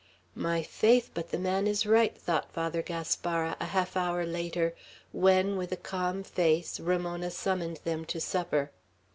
[0.33, 4.73] "My faith, but the man is right," thought Father Gaspara, a half hour later,
[5.11, 8.71] when, with a calm face, Ramona summoned them to supper.